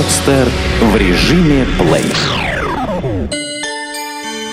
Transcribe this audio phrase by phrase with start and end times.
[0.00, 0.48] Подстер
[0.80, 2.10] в режиме плей.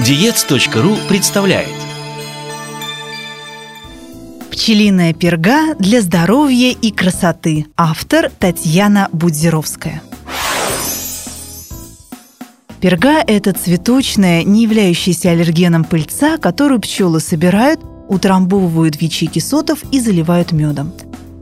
[0.01, 1.69] Диец.ру представляет
[4.51, 7.65] Пчелиная перга для здоровья и красоты.
[7.77, 10.01] Автор Татьяна Будзировская.
[12.81, 20.01] Перга– это цветочная, не являющаяся аллергеном пыльца, которую пчелы собирают, утрамбовывают в ячейки сотов и
[20.01, 20.91] заливают медом.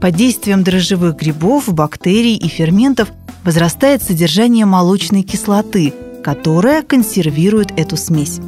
[0.00, 3.08] Под действием дрожжевых грибов, бактерий и ферментов
[3.46, 8.40] возрастает содержание молочной кислоты, которая консервирует эту смесь.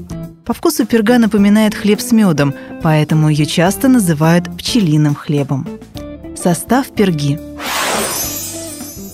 [0.45, 2.52] По вкусу перга напоминает хлеб с медом,
[2.83, 5.66] поэтому ее часто называют пчелиным хлебом.
[6.37, 7.38] Состав перги.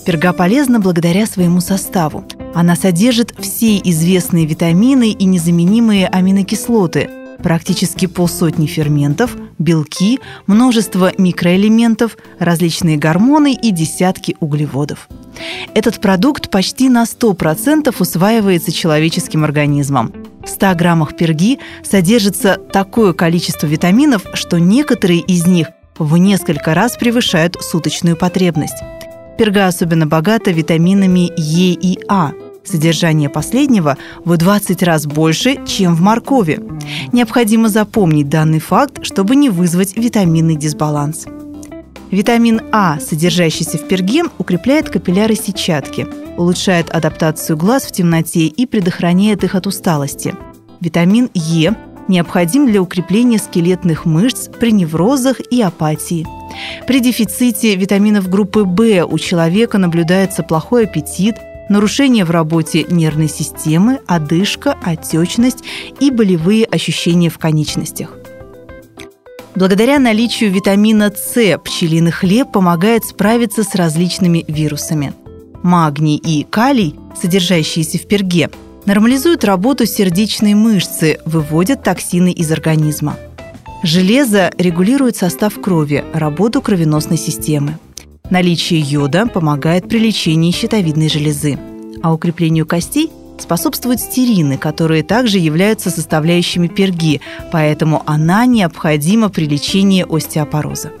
[0.05, 2.25] Перга полезна благодаря своему составу.
[2.55, 7.09] Она содержит все известные витамины и незаменимые аминокислоты,
[7.43, 15.07] практически полсотни ферментов, белки, множество микроэлементов, различные гормоны и десятки углеводов.
[15.73, 20.13] Этот продукт почти на 100% усваивается человеческим организмом.
[20.43, 26.97] В 100 граммах перги содержится такое количество витаминов, что некоторые из них в несколько раз
[26.97, 28.77] превышают суточную потребность.
[29.37, 32.31] Перга особенно богата витаминами Е и А.
[32.65, 36.59] Содержание последнего в 20 раз больше, чем в моркови.
[37.11, 41.27] Необходимо запомнить данный факт, чтобы не вызвать витаминный дисбаланс.
[42.11, 49.43] Витамин А, содержащийся в перге, укрепляет капилляры сетчатки, улучшает адаптацию глаз в темноте и предохраняет
[49.43, 50.35] их от усталости.
[50.81, 51.75] Витамин Е
[52.07, 56.27] необходим для укрепления скелетных мышц при неврозах и апатии.
[56.87, 61.35] При дефиците витаминов группы В у человека наблюдается плохой аппетит,
[61.69, 65.63] нарушение в работе нервной системы, одышка, отечность
[65.99, 68.11] и болевые ощущения в конечностях.
[69.55, 75.13] Благодаря наличию витамина С пчелиный хлеб помогает справиться с различными вирусами.
[75.63, 78.49] Магний и калий, содержащиеся в перге,
[78.85, 83.15] нормализуют работу сердечной мышцы, выводят токсины из организма.
[83.81, 87.77] Железо регулирует состав крови, работу кровеносной системы.
[88.29, 91.57] Наличие йода помогает при лечении щитовидной железы,
[92.01, 97.21] а укреплению костей– способствуют стерины, которые также являются составляющими перги,
[97.51, 100.91] поэтому она необходима при лечении остеопороза.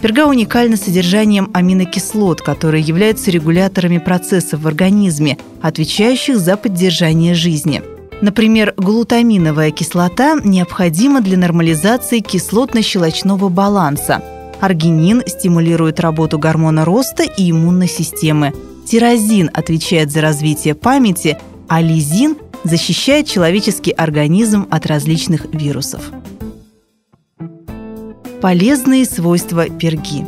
[0.00, 7.82] Перга уникальна содержанием аминокислот, которые являются регуляторами процессов в организме, отвечающих за поддержание жизни.
[8.20, 14.22] Например, глутаминовая кислота необходима для нормализации кислотно-щелочного баланса.
[14.60, 18.52] Аргинин стимулирует работу гормона роста и иммунной системы.
[18.86, 21.38] Тирозин отвечает за развитие памяти,
[21.68, 26.10] а лизин защищает человеческий организм от различных вирусов.
[28.40, 30.24] Полезные свойства перги.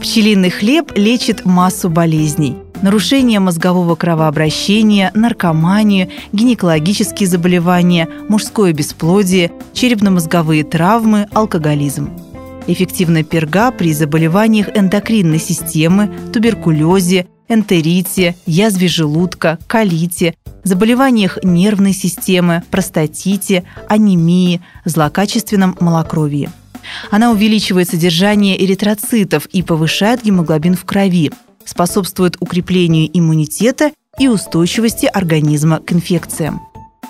[0.00, 2.56] Пчелиный хлеб лечит массу болезней.
[2.80, 12.10] Нарушение мозгового кровообращения, наркоманию, гинекологические заболевания, мужское бесплодие, черепно-мозговые травмы, алкоголизм.
[12.68, 23.64] Эффективна перга при заболеваниях эндокринной системы, туберкулезе, энтерите, язве желудка, колите, заболеваниях нервной системы, простатите,
[23.88, 26.48] анемии, злокачественном малокровии.
[27.10, 31.32] Она увеличивает содержание эритроцитов и повышает гемоглобин в крови,
[31.68, 36.62] способствует укреплению иммунитета и устойчивости организма к инфекциям.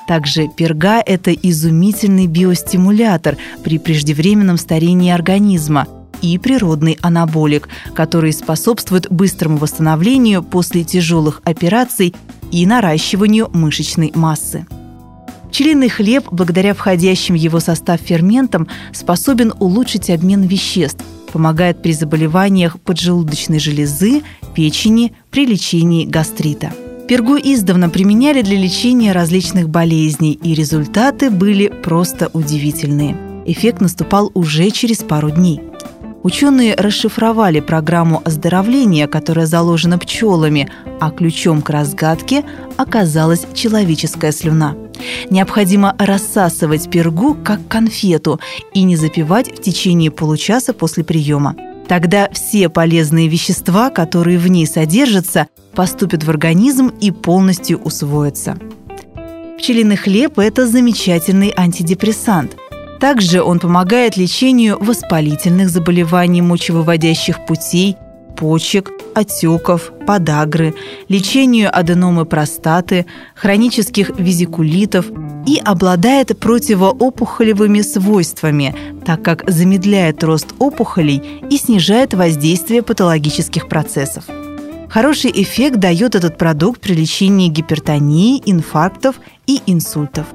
[0.09, 5.87] Также перга– это изумительный биостимулятор при преждевременном старении организма–
[6.23, 12.15] и природный анаболик, который способствует быстрому восстановлению после тяжелых операций
[12.51, 14.67] и наращиванию мышечной массы.
[15.49, 22.81] Пчелиный хлеб, благодаря входящим в его состав ферментам, способен улучшить обмен веществ, помогает при заболеваниях
[22.81, 24.23] поджелудочной железы,
[24.55, 26.73] печени, при лечении гастрита.
[27.09, 33.17] Пергу издавна применяли для лечения различных болезней, и результаты были просто удивительные.
[33.47, 35.61] Эффект наступал уже через пару дней.
[36.23, 40.69] Ученые расшифровали программу оздоровления, которая заложена пчелами,
[41.01, 42.45] а ключом к разгадке
[42.77, 44.77] оказалась человеческая слюна.
[45.31, 48.41] Необходимо рассасывать пергу как конфету
[48.75, 51.55] и не запивать в течение получаса после приема.
[51.87, 58.59] Тогда все полезные вещества, которые в ней содержатся, поступят в организм и полностью усвоятся.
[59.59, 62.57] Пчелиный хлеб– это замечательный антидепрессант–
[62.99, 67.97] также он помогает лечению воспалительных заболеваний мочевыводящих путей,
[68.39, 70.75] почек, отеков, подагры,
[71.09, 73.05] лечению аденомы простаты,
[73.35, 75.07] хронических визикулитов
[75.47, 78.75] и обладает противоопухолевыми свойствами,
[79.05, 84.25] так как замедляет рост опухолей и снижает воздействие патологических процессов.
[84.89, 90.27] Хороший эффект дает этот продукт при лечении гипертонии, инфарктов и инсультов.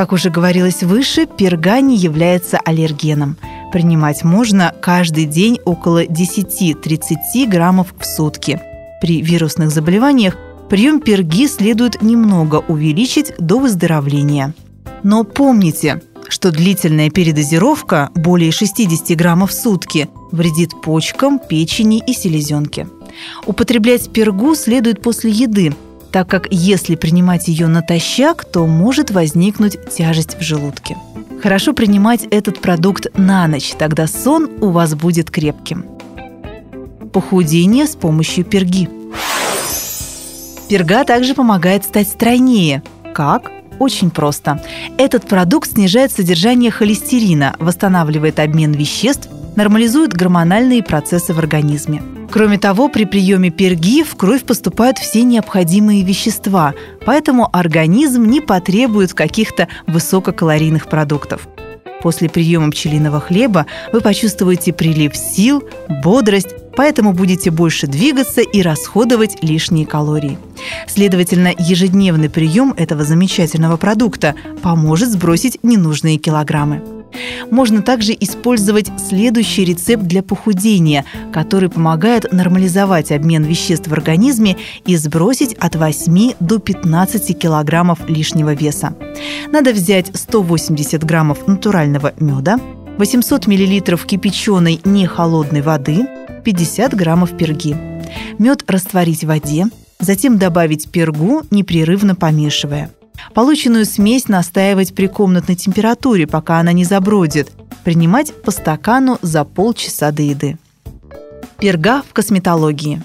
[0.00, 3.36] Как уже говорилось выше, перга не является аллергеном.
[3.70, 8.58] Принимать можно каждый день около 10-30 граммов в сутки.
[9.02, 10.38] При вирусных заболеваниях
[10.70, 14.54] прием перги следует немного увеличить до выздоровления.
[15.02, 16.00] Но помните,
[16.30, 22.88] что длительная передозировка более 60 граммов в сутки вредит почкам, печени и селезенке.
[23.44, 25.74] Употреблять пергу следует после еды,
[26.12, 30.96] так как если принимать ее натощак, то может возникнуть тяжесть в желудке.
[31.42, 35.86] Хорошо принимать этот продукт на ночь, тогда сон у вас будет крепким.
[37.12, 38.88] Похудение с помощью перги.
[40.68, 42.82] Перга также помогает стать стройнее.
[43.14, 43.50] Как?
[43.78, 44.62] Очень просто.
[44.98, 52.02] Этот продукт снижает содержание холестерина, восстанавливает обмен веществ, нормализует гормональные процессы в организме.
[52.30, 56.74] Кроме того, при приеме перги в кровь поступают все необходимые вещества,
[57.04, 61.48] поэтому организм не потребует каких-то высококалорийных продуктов.
[62.02, 65.62] После приема пчелиного хлеба вы почувствуете прилив сил,
[66.02, 70.38] бодрость, поэтому будете больше двигаться и расходовать лишние калории.
[70.86, 76.99] Следовательно, ежедневный прием этого замечательного продукта поможет сбросить ненужные килограммы.
[77.50, 84.96] Можно также использовать следующий рецепт для похудения, который помогает нормализовать обмен веществ в организме и
[84.96, 88.94] сбросить от 8 до 15 килограммов лишнего веса.
[89.52, 92.58] Надо взять 180 граммов натурального меда,
[92.98, 96.06] 800 миллилитров кипяченой нехолодной воды,
[96.44, 97.76] 50 граммов перги.
[98.38, 99.66] Мед растворить в воде,
[99.98, 102.90] затем добавить пергу, непрерывно помешивая–
[103.34, 107.50] Полученную смесь настаивать при комнатной температуре, пока она не забродит.
[107.84, 110.58] Принимать по стакану за полчаса до еды.
[111.58, 113.02] Перга в косметологии.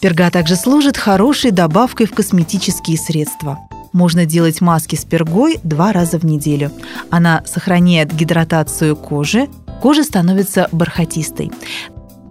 [0.00, 3.58] Перга также служит хорошей добавкой в косметические средства.
[3.92, 6.70] Можно делать маски с пергой два раза в неделю.
[7.10, 9.48] Она сохраняет гидратацию кожи,
[9.82, 11.50] кожа становится бархатистой.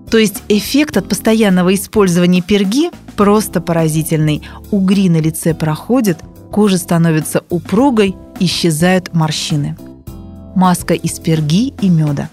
[0.09, 4.42] То есть эффект от постоянного использования перги просто поразительный.
[4.71, 6.19] Угри на лице проходят,
[6.51, 9.77] кожа становится упругой, исчезают морщины.
[10.56, 12.30] Маска из перги и меда.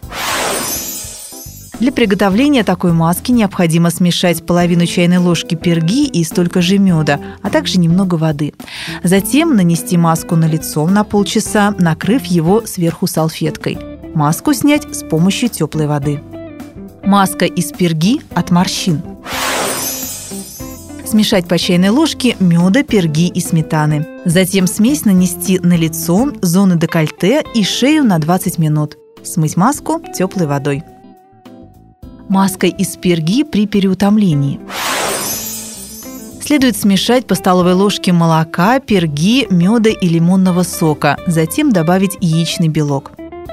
[1.81, 7.51] Для приготовления такой маски необходимо смешать половину чайной ложки перги и столько же меда, а
[7.51, 8.55] также немного воды.
[9.03, 13.77] Затем нанести маску на лицо на полчаса, накрыв его сверху салфеткой.
[14.15, 16.21] Маску снять с помощью теплой воды.
[17.07, 19.03] Маска из перги от морщин.
[21.05, 24.07] Смешать по чайной ложке меда, перги и сметаны.
[24.25, 28.97] Затем смесь нанести на лицо, зоны декольте и шею на 20 минут.
[29.23, 30.83] Смыть маску теплой водой.
[32.29, 34.59] Маской из перги при переутомлении.
[36.41, 43.13] Следует смешать по столовой ложке молока, перги, меда и лимонного сока, затем добавить яичный белок.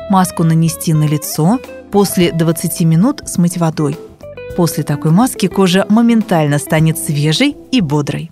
[0.09, 1.59] Маску нанести на лицо,
[1.91, 3.97] После 20 минут смыть водой.
[4.55, 8.31] После такой маски кожа моментально станет свежей и бодрой.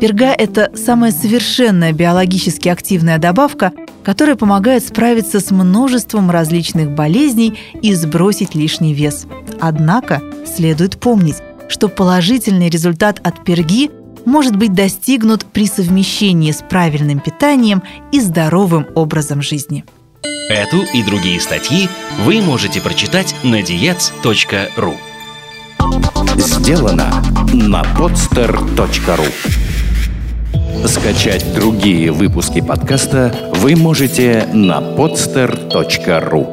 [0.00, 3.72] Перга– это самая совершенная биологически активная добавка,
[4.02, 9.26] которая помогает справиться с множеством различных болезней и сбросить лишний вес.
[9.60, 11.36] Однако следует помнить,
[11.68, 13.90] что положительный результат от перги
[14.24, 19.84] может быть достигнут при совмещении с правильным питанием и здоровым образом жизни.
[20.48, 21.88] Эту и другие статьи
[22.20, 24.96] вы можете прочитать на diets.ru
[26.36, 27.22] Сделано
[27.52, 29.26] на podster.ru
[30.86, 36.51] Скачать другие выпуски подкаста вы можете на podster.ru